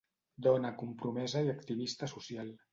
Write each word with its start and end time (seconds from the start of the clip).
Dona 0.47 0.71
compromesa 0.79 1.45
i 1.45 1.53
activista 1.55 2.13
social. 2.19 2.55